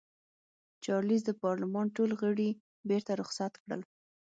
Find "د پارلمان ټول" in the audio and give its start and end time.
1.25-2.09